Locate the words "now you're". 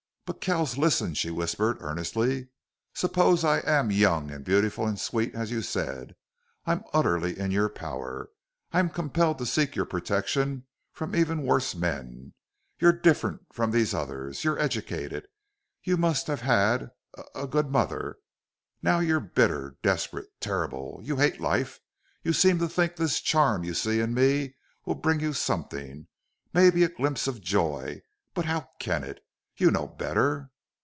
18.81-19.19